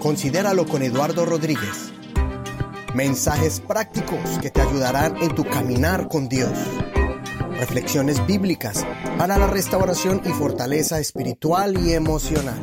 [0.00, 1.92] Considéralo con Eduardo Rodríguez.
[2.94, 6.52] Mensajes prácticos que te ayudarán en tu caminar con Dios.
[7.58, 8.86] Reflexiones bíblicas
[9.18, 12.58] para la restauración y fortaleza espiritual y emocional.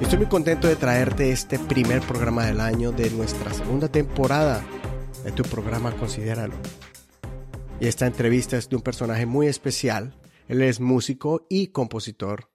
[0.00, 4.64] Estoy muy contento de traerte este primer programa del año de nuestra segunda temporada
[5.24, 6.54] de tu programa Considéralo.
[7.78, 10.12] Y esta entrevista es de un personaje muy especial.
[10.48, 12.50] Él es músico y compositor.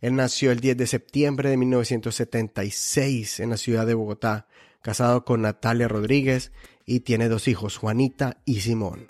[0.00, 4.46] Él nació el 10 de septiembre de 1976 en la ciudad de Bogotá,
[4.82, 6.52] casado con Natalia Rodríguez
[6.86, 9.06] y tiene dos hijos, Juanita y Simón.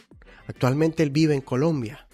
[0.47, 2.09] Actualmente él vive en Colombia.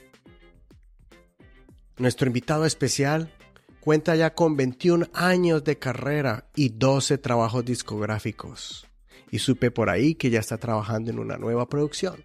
[1.96, 3.32] Nuestro invitado especial
[3.80, 8.86] cuenta ya con 21 años de carrera y 12 trabajos discográficos.
[9.30, 12.22] Y supe por ahí que ya está trabajando en una nueva producción.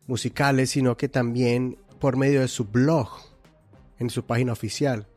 [0.07, 3.09] musicales, sino que también por medio de su blog,
[3.99, 5.09] en su página oficial.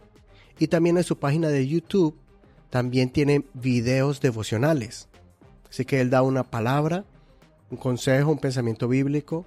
[0.57, 2.17] Y también en su página de YouTube,
[2.69, 5.09] también tiene videos devocionales.
[5.69, 7.03] Así que él da una palabra,
[7.69, 9.45] un consejo, un pensamiento bíblico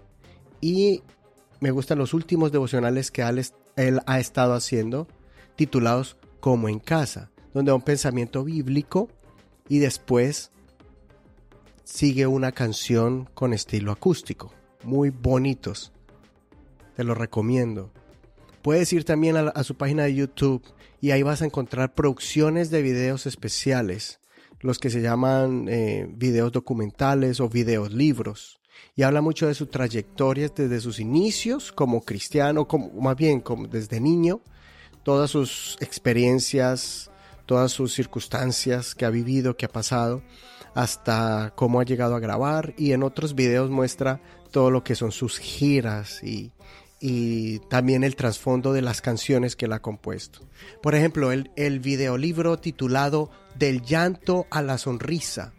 [0.61, 1.03] y
[1.61, 3.23] me gustan los últimos devocionales que
[3.77, 5.09] él ha estado haciendo,
[5.57, 9.09] titulados Como en casa, donde da un pensamiento bíblico
[9.69, 10.53] y después
[11.85, 14.53] sigue una canción con estilo acústico.
[14.85, 15.93] Muy bonitos.
[16.95, 17.93] Te lo recomiendo.
[18.63, 20.63] Puedes ir también a, su página de YouTube
[21.01, 24.21] y ahí vas a encontrar producciones de videos especiales,
[24.61, 28.61] los que se llaman eh, videos documentales o videos libros
[28.95, 33.69] y habla mucho de su trayectoria desde sus inicios como cristiano, como, más bien como
[33.69, 34.41] desde niño,
[35.03, 37.11] todas sus experiencias,
[37.45, 40.23] todas sus circunstancias que ha vivido, que ha pasado,
[40.75, 44.21] hasta cómo ha llegado a grabar y en otros videos muestra
[44.51, 46.53] todo lo que son sus giras y,
[47.01, 50.41] y también el trasfondo de las canciones que él ha compuesto.
[50.83, 55.53] Por ejemplo, el, el videolibro titulado Del llanto a la sonrisa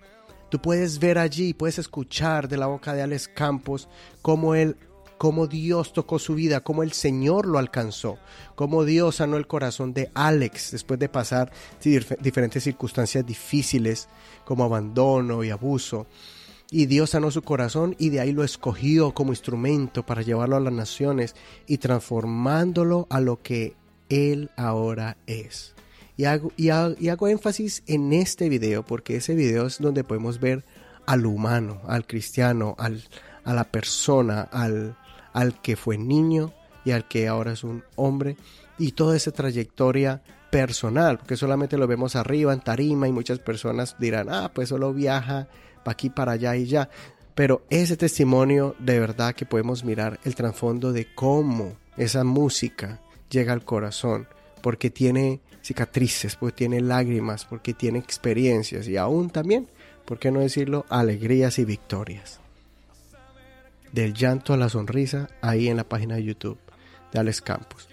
[0.49, 3.89] Tú puedes ver allí, puedes escuchar de la boca de Alex Campos
[4.21, 4.77] cómo él
[5.17, 8.17] cómo Dios tocó su vida, cómo el Señor lo alcanzó,
[8.55, 14.07] cómo Dios sanó el corazón de Alex después de pasar diferentes circunstancias difíciles
[14.45, 16.07] como abandono y abuso.
[16.69, 20.61] Y Dios sanó su corazón y de ahí lo escogió como instrumento para llevarlo a
[20.61, 21.35] las naciones
[21.65, 23.75] y transformándolo a lo que
[24.09, 25.76] Él ahora es.
[26.17, 30.63] Y hago, y, hago, énfasis en este video porque ese video es donde podemos ver
[31.05, 33.03] al humano, al cristiano, al,
[33.43, 34.97] a la persona, al,
[35.33, 36.53] al que fue niño
[36.83, 38.35] y al que ahora es un hombre
[38.79, 43.95] y toda esa trayectoria personal, porque solamente lo vemos arriba en tarima y muchas personas
[43.99, 45.47] dirán, ah, pues solo viaja
[45.83, 46.89] para aquí, para allá y ya.
[47.35, 53.53] Pero ese testimonio de verdad que podemos mirar el trasfondo de cómo esa música llega
[53.53, 54.27] al corazón,
[54.61, 59.67] porque tiene cicatrices, porque tiene lágrimas, porque tiene experiencias y aún también,
[60.05, 62.39] ¿por qué no decirlo?, alegrías y victorias.
[63.91, 66.57] Del llanto a la sonrisa, ahí en la página de YouTube
[67.11, 67.89] de Alex Campos.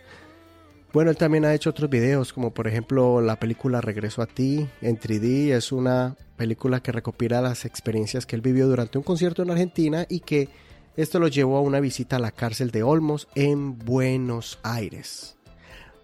[0.93, 4.69] Bueno, él también ha hecho otros videos, como por ejemplo la película Regreso a ti
[4.81, 5.51] en 3D.
[5.51, 10.07] Es una película que recopila las experiencias que él vivió durante un concierto en Argentina
[10.09, 10.49] y que
[10.97, 15.37] esto lo llevó a una visita a la cárcel de Olmos en Buenos Aires.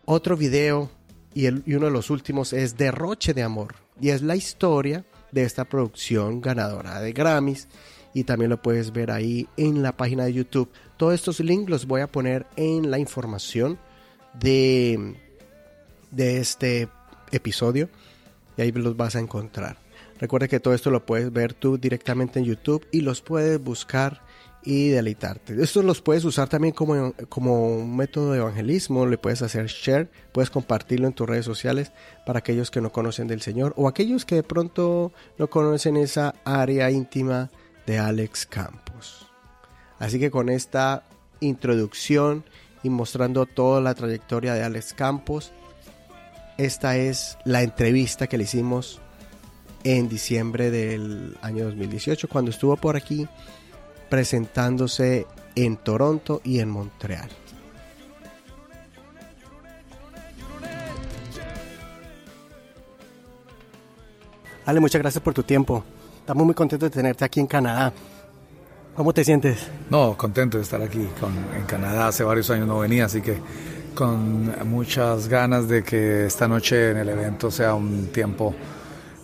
[0.05, 0.91] Otro video
[1.35, 5.65] y, uno de los últimos es Derroche de Amor y es la historia de esta
[5.65, 7.69] producción ganadora de Grammys
[8.13, 10.71] y también lo puedes ver ahí en la página de YouTube.
[10.97, 13.79] Todos estos links los voy a poner en la información
[14.39, 15.15] de,
[16.11, 16.89] de este
[17.31, 17.89] episodio
[18.57, 19.79] y ahí los vas a encontrar.
[20.19, 24.23] Recuerda que todo esto lo puedes ver tú directamente en YouTube y los puedes buscar
[24.63, 25.61] y deleitarte.
[25.63, 30.11] Estos los puedes usar también como, como un método de evangelismo, le puedes hacer share,
[30.33, 31.93] puedes compartirlo en tus redes sociales
[32.27, 36.35] para aquellos que no conocen del Señor o aquellos que de pronto no conocen esa
[36.45, 37.51] área íntima
[37.87, 39.27] de Alex Campos.
[39.99, 41.05] Así que con esta
[41.41, 42.45] introducción
[42.83, 45.53] y mostrando toda la trayectoria de Alex Campos,
[46.59, 49.01] esta es la entrevista que le hicimos
[49.85, 53.27] en diciembre del año 2018 cuando estuvo por aquí
[54.11, 57.31] presentándose en Toronto y en Montreal.
[64.67, 65.83] Ale, muchas gracias por tu tiempo.
[66.19, 67.93] Estamos muy contentos de tenerte aquí en Canadá.
[68.95, 69.67] ¿Cómo te sientes?
[69.89, 71.09] No, contento de estar aquí
[71.57, 72.09] en Canadá.
[72.09, 73.39] Hace varios años no venía, así que
[73.95, 78.55] con muchas ganas de que esta noche en el evento sea un tiempo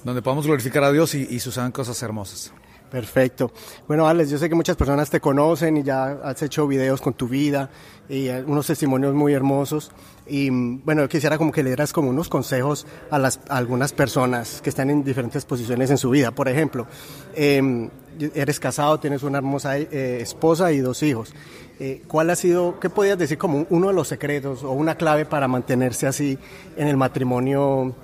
[0.03, 2.53] donde podamos glorificar a Dios y, y sucedan cosas hermosas.
[2.91, 3.51] Perfecto.
[3.89, 7.15] Bueno, Alex, yo sé que muchas personas te conocen y ya has hecho videos con
[7.15, 7.69] tu vida
[8.09, 9.91] y eh, unos testimonios muy hermosos.
[10.27, 14.61] Y bueno, yo quisiera como que le dieras como unos consejos a, las, algunas personas
[14.63, 16.31] que están en diferentes posiciones en su vida.
[16.31, 16.87] Por ejemplo,
[17.35, 17.91] em,
[18.35, 21.35] eres casado, tienes una hermosa eh, esposa y dos hijos.
[21.81, 25.27] Eh, ¿Cuál ha sido, qué podías decir como uno de los secretos o una clave
[25.27, 26.39] para mantenerse así
[26.77, 27.95] en el matrimonio?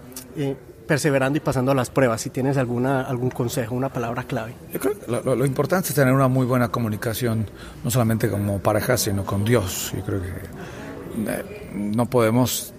[0.92, 4.52] Perseverando y pasando las pruebas, si tienes alguna, algún consejo, una palabra clave.
[4.74, 7.46] Yo creo que lo, importante es tener una muy buena comunicación,
[7.82, 9.90] no solamente como pareja, sino con Dios.
[9.96, 12.74] Yo creo que eh, no podemos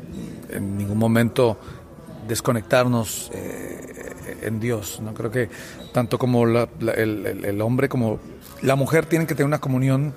[0.51, 1.57] en ningún momento
[2.27, 5.01] desconectarnos eh, en Dios.
[5.01, 5.49] No creo que
[5.91, 6.67] tanto como el,
[7.43, 8.19] el, hombre como
[8.61, 10.13] la mujer tienen que tener una comunión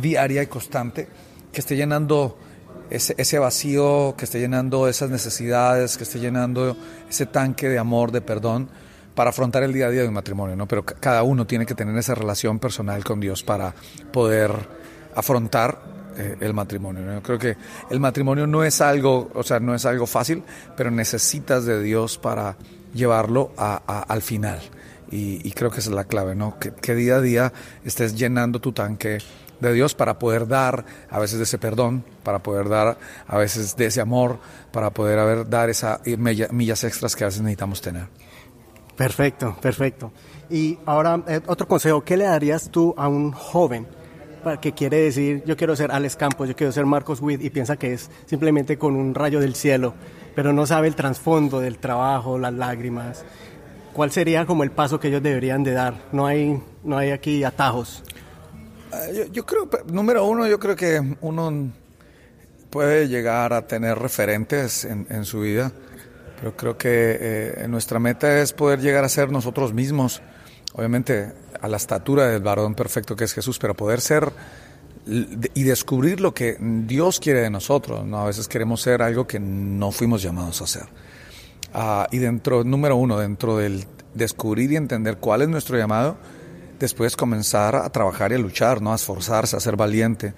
[0.00, 1.08] diaria y constante
[1.52, 2.38] que esté llenando
[2.90, 6.76] ese, vacío que esté llenando esas necesidades, que esté llenando
[7.08, 8.68] ese tanque de amor, de perdón,
[9.14, 10.66] para afrontar el día a día de un matrimonio, ¿no?
[10.66, 13.74] Pero cada uno tiene que tener esa relación personal con Dios para
[14.12, 14.50] poder
[15.14, 15.78] afrontar
[16.16, 17.14] eh, el matrimonio.
[17.14, 17.56] Yo creo que
[17.90, 20.42] el matrimonio no es algo, o sea, no es algo fácil,
[20.76, 22.56] pero necesitas de Dios para
[22.92, 24.60] llevarlo al final.
[25.12, 26.56] Y, creo que esa es la clave, ¿no?
[26.58, 27.52] que día a día
[27.84, 29.18] estés llenando tu tanque
[29.60, 33.76] de Dios para poder dar a veces de ese perdón, para poder dar a veces
[33.76, 34.38] de ese amor,
[34.72, 38.06] para poder haber, dar esas millas extras que a veces necesitamos tener.
[38.96, 40.12] Perfecto, perfecto.
[40.50, 43.86] Y ahora, eh, otro consejo, ¿qué le darías tú a un joven
[44.60, 47.76] que quiere decir, yo quiero ser Alex Campos, yo quiero ser Marcos Witt y piensa
[47.76, 49.94] que es simplemente con un rayo del cielo,
[50.34, 53.24] pero no sabe el trasfondo del trabajo, las lágrimas?
[53.92, 55.94] ¿Cuál sería como el paso que ellos deberían de dar?
[56.12, 58.02] No hay, no hay aquí atajos.
[58.92, 61.72] Eh, yo, creo, número uno, yo creo que uno
[62.70, 65.72] puede llegar a tener referentes en, su vida,
[66.38, 70.22] pero creo que eh, nuestra meta es poder llegar a ser nosotros mismos,
[70.74, 74.32] obviamente a la estatura del varón perfecto que es Jesús, pero poder ser
[75.06, 78.04] y descubrir lo que Dios quiere de nosotros.
[78.06, 78.18] ¿no?
[78.18, 80.84] A veces queremos ser algo que no fuimos llamados a ser.
[81.72, 86.18] Ah, y dentro, número uno, dentro del descubrir y entender cuál es nuestro llamado,
[86.80, 88.92] después comenzar a trabajar y a luchar, ¿no?
[88.92, 90.32] A esforzarse, a ser valiente,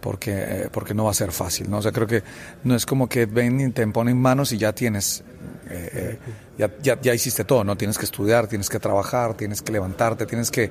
[0.00, 1.78] porque, eh, porque no va a ser fácil, ¿no?
[1.78, 2.22] O sea, creo que
[2.64, 5.22] no es como que ven y te ponen manos y ya tienes,
[5.70, 6.18] eh, eh,
[6.82, 7.76] ya, ya, hiciste todo, ¿no?
[7.76, 10.70] Tienes que estudiar, tienes que trabajar, tienes que levantarte, tienes que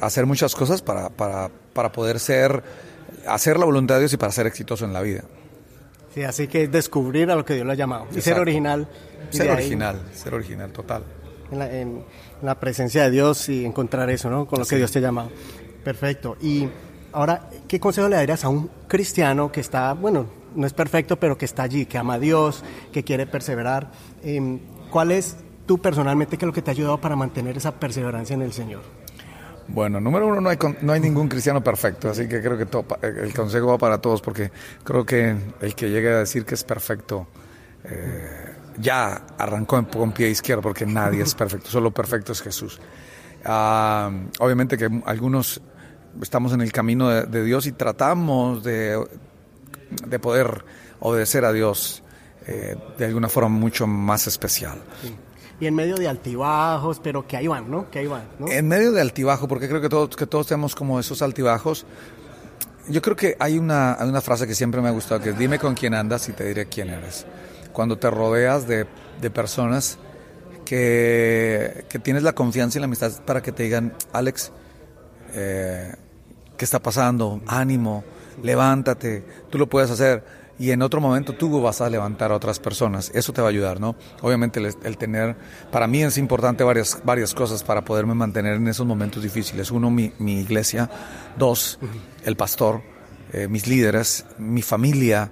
[0.00, 2.62] hacer muchas cosas para, para, para poder ser,
[3.28, 5.22] hacer la voluntad de Dios y para ser exitoso en la vida.
[6.14, 8.88] Sí, así que descubrir a lo que Dios lo ha llamado y ser original.
[9.30, 11.04] Ser original, ser original, total
[11.50, 12.04] en
[12.42, 14.46] la, presencia de Dios y encontrar eso, ¿no?
[14.46, 15.30] Con lo que Dios te ha llamado.
[15.82, 16.36] Perfecto.
[16.40, 16.68] Y
[17.12, 21.36] ahora, ¿qué consejo le darías a un cristiano que está, bueno, no es perfecto, pero
[21.36, 23.90] que está allí, que ama a Dios, que quiere perseverar?
[24.22, 24.60] Em,
[24.90, 25.36] ¿Cuál es
[25.66, 28.52] tú personalmente qué es lo que te ha ayudado para mantener esa perseverancia en el
[28.52, 28.82] Señor?
[29.66, 32.66] Bueno, número uno, no hay, no hay ningún cristiano perfecto, así que creo que
[33.02, 34.50] el consejo va para todos, porque
[34.82, 37.26] creo que el que llegue a decir que es perfecto,
[37.84, 42.80] eh, ya arrancó con pie izquierdo porque nadie es perfecto, solo perfecto es Jesús.
[43.44, 45.60] Ah, obviamente que algunos
[46.22, 49.04] estamos en el camino de, Dios y tratamos de,
[50.06, 50.64] de, poder
[51.00, 52.02] obedecer a Dios
[52.46, 54.78] eh, de alguna forma mucho más especial.
[55.60, 57.90] y en medio de altibajos, pero que ahí van, ¿no?
[57.90, 58.48] Que ahí van, ¿no?
[58.48, 61.86] En medio de altibajo, porque creo que todos, que todos tenemos como esos altibajos.
[62.88, 65.38] Yo creo que hay una, hay una frase que siempre me ha gustado, que es
[65.38, 67.26] dime con quién andas y te diré quién eres.
[67.74, 68.86] Cuando te rodeas de,
[69.20, 69.98] de personas
[70.64, 74.50] que, que, tienes la confianza y la amistad para que te digan, Alex,
[75.34, 75.92] eh,
[76.56, 77.42] ¿qué está pasando?
[77.46, 78.02] Ánimo,
[78.42, 80.24] levántate, tú lo puedes hacer
[80.58, 83.10] y en otro momento tú vas a levantar a otras personas.
[83.14, 83.96] Eso te va a ayudar, ¿no?
[84.22, 85.36] Obviamente el, tener,
[85.72, 89.70] para mí es importante varias, varias cosas para poderme mantener en esos momentos difíciles.
[89.70, 90.88] Uno, mi, mi iglesia.
[91.36, 91.80] Dos,
[92.24, 92.82] el pastor,
[93.32, 95.30] eh, mis líderes, mi familia,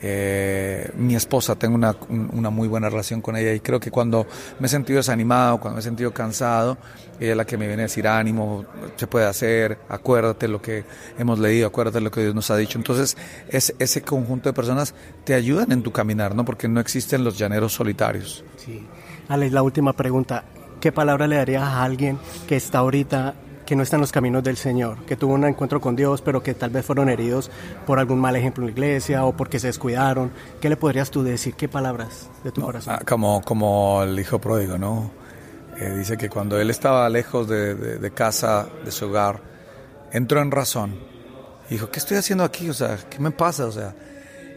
[0.00, 4.26] eh, mi esposa, tengo una, una, muy buena relación con ella y creo que cuando
[4.58, 6.76] me he sentido desanimado, cuando me he sentido cansado,
[7.20, 8.64] ella es la que me viene a decir ánimo,
[8.96, 10.84] se puede hacer, acuérdate lo que
[11.18, 12.78] hemos leído, acuérdate lo que Dios nos ha dicho.
[12.78, 13.16] Entonces,
[13.48, 16.44] es, ese conjunto de personas te ayudan en tu caminar, ¿no?
[16.44, 18.44] Porque no existen los llaneros solitarios.
[18.56, 18.86] Sí.
[19.28, 20.44] Alex, la última pregunta.
[20.80, 23.34] ¿Qué palabra le darías a alguien que está ahorita
[23.66, 26.42] que no están en los caminos del Señor, que tuvo un encuentro con Dios, pero
[26.42, 27.50] que tal vez fueron heridos
[27.86, 30.30] por algún mal ejemplo en la iglesia o porque se descuidaron.
[30.60, 31.54] ¿Qué le podrías tú decir?
[31.54, 32.94] ¿Qué palabras de tu corazón?
[32.94, 35.10] Ah, como, como el hijo pródigo, ¿no?
[35.78, 39.40] Eh, dice que cuando él estaba lejos de, casa, de su hogar,
[40.12, 40.98] entró en razón.
[41.68, 42.68] Dijo, ¿qué estoy haciendo aquí?
[42.68, 43.66] O sea, ¿qué me pasa?
[43.66, 43.94] O sea,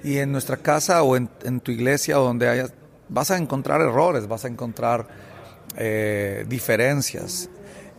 [0.03, 1.27] y en nuestra casa o en,
[1.61, 2.67] tu iglesia o donde haya,
[3.09, 5.07] vas a encontrar errores, vas a encontrar
[5.75, 7.49] eh, diferencias.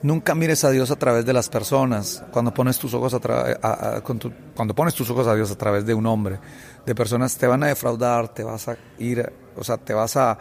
[0.00, 2.22] Nunca mires a Dios a través de las personas.
[2.30, 4.00] Cuando pones tus ojos a,
[4.54, 6.38] cuando pones tus ojos a Dios a través de un hombre,
[6.86, 10.38] de personas te van a defraudar, te vas a ir, o sea, te vas a,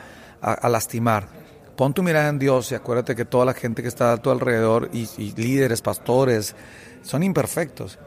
[0.70, 1.28] lastimar.
[1.76, 4.30] Pon tu mirada en Dios y acuérdate que toda la gente que está a tu
[4.30, 6.56] alrededor y, líderes, pastores,
[7.02, 7.98] son imperfectos.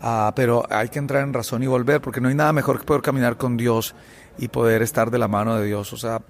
[0.00, 2.86] Ah, pero hay que entrar en razón y volver, porque no hay nada mejor que
[2.86, 3.94] poder caminar con Dios
[4.38, 5.92] y poder estar de la mano de Dios.
[5.92, 6.22] O sea,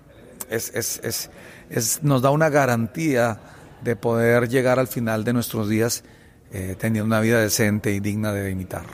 [0.49, 1.31] es, es,
[1.69, 3.39] es, nos da una garantía
[3.83, 6.05] de poder llegar al final de nuestros días
[6.53, 8.85] eh, teniendo una vida decente y digna de imitar.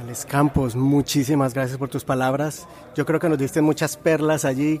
[0.00, 2.66] Alex Campos, muchísimas gracias por tus palabras.
[2.94, 4.80] Yo creo que nos diste muchas perlas allí,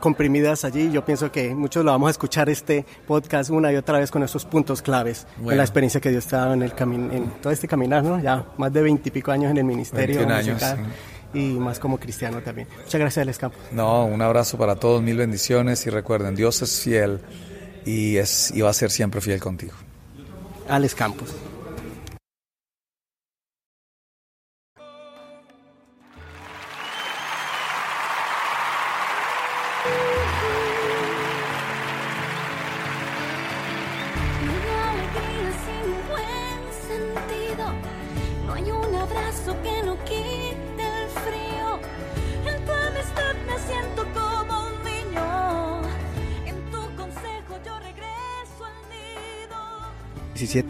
[0.00, 0.90] comprimidas allí.
[0.92, 4.22] Yo pienso que muchos lo vamos a escuchar este podcast una y otra vez con
[4.22, 7.52] esos puntos claves en la experiencia que Dios te ha dado en, el en todo
[7.52, 8.20] este caminar, ¿no?
[8.20, 10.28] Ya más de veintipico años en el ministerio.
[10.28, 10.62] años,
[11.34, 12.68] y más como cristiano también.
[12.84, 13.60] Muchas gracias, Alex Campos.
[13.72, 17.20] No, un abrazo para todos, mil bendiciones y recuerden, Dios es fiel
[17.84, 19.74] y, es, y va a ser siempre fiel contigo.
[20.68, 21.34] Alex Campos.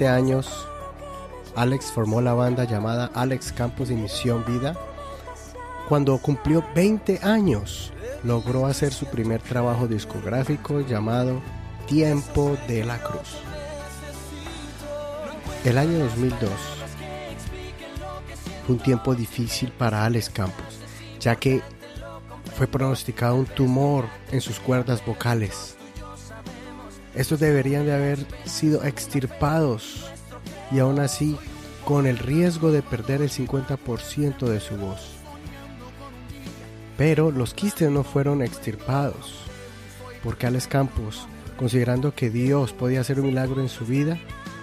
[0.08, 0.66] Años,
[1.54, 4.74] Alex formó la banda llamada Alex Campos de Misión Vida.
[5.88, 7.92] Cuando cumplió 20 años,
[8.24, 11.42] logró hacer su primer trabajo discográfico llamado
[11.86, 13.36] Tiempo de la Cruz.
[15.64, 16.50] El año 2002
[18.64, 20.78] fue un tiempo difícil para Alex Campos,
[21.20, 21.60] ya que
[22.56, 25.77] fue pronosticado un tumor en sus cuerdas vocales
[27.14, 30.10] estos deberían de haber sido extirpados
[30.70, 31.36] y aún así
[31.84, 35.00] con el riesgo de perder el 50% de su voz.
[36.96, 39.36] Pero los quistes no fueron extirpados,
[40.22, 44.18] porque Alex Campos, considerando que Dios podía hacer un milagro en su vida,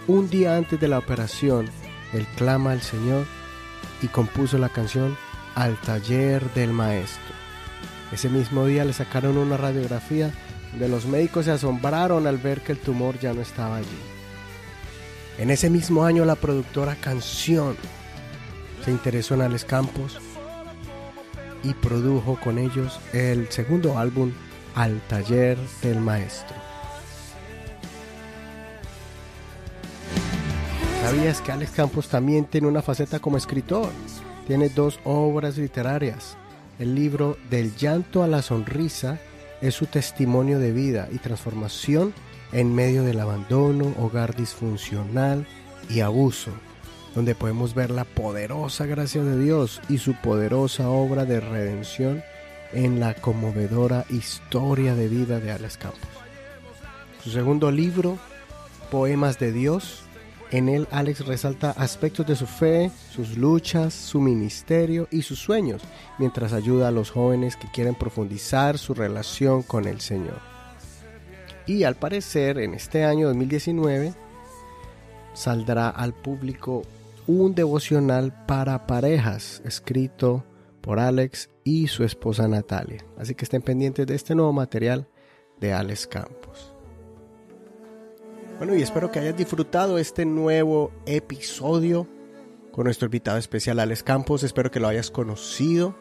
[0.07, 1.69] un día antes de la operación,
[2.13, 3.25] él clama al Señor
[4.01, 5.17] y compuso la canción
[5.55, 7.33] Al taller del maestro.
[8.11, 10.31] Ese mismo día le sacaron una radiografía
[10.79, 13.87] de los médicos se asombraron al ver que el tumor ya no estaba allí.
[15.37, 17.75] En ese mismo año la productora Canción
[18.83, 20.19] se interesó en Alex Campos
[21.63, 24.31] y produjo con ellos el segundo álbum
[24.75, 26.55] Al taller del maestro.
[31.01, 33.89] ¿Sabías que Alex Campos también tiene una faceta como escritor?
[34.47, 36.35] Tiene dos obras literarias.
[36.77, 39.19] El libro Del llanto a la sonrisa
[39.61, 42.13] es su testimonio de vida y transformación
[42.51, 45.45] en medio del abandono, hogar disfuncional
[45.89, 46.51] y abuso,
[47.13, 52.23] donde podemos ver la poderosa gracia de Dios y su poderosa obra de redención
[52.73, 56.09] en la conmovedora historia de vida de Alex Campos.
[57.23, 58.17] Su segundo libro,
[58.91, 60.04] Poemas de Dios,
[60.51, 65.81] en él Alex resalta aspectos de su fe, sus luchas, su ministerio y sus sueños,
[66.19, 70.39] mientras ayuda a los jóvenes que quieren profundizar su relación con el Señor.
[71.65, 74.13] Y al parecer en este año 2019
[75.33, 76.83] saldrá al público
[77.27, 80.45] un devocional para parejas escrito
[80.81, 83.03] por Alex y su esposa Natalia.
[83.17, 85.07] Así que estén pendientes de este nuevo material
[85.59, 86.74] de Alex Campos.
[88.57, 92.07] Bueno, y espero que hayas disfrutado este nuevo episodio
[92.71, 94.43] con nuestro invitado especial Alex Campos.
[94.43, 95.93] Espero que lo hayas conocido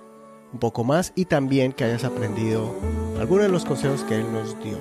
[0.53, 2.73] un poco más y también que hayas aprendido
[3.19, 4.79] algunos de los consejos que él nos dio.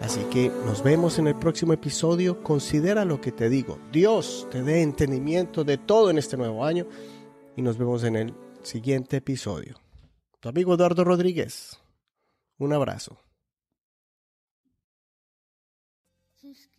[0.00, 2.42] Así que nos vemos en el próximo episodio.
[2.42, 3.78] Considera lo que te digo.
[3.92, 6.86] Dios te dé entendimiento de todo en este nuevo año
[7.56, 9.76] y nos vemos en el siguiente episodio.
[10.40, 11.78] Tu amigo Eduardo Rodríguez.
[12.56, 13.18] Un abrazo.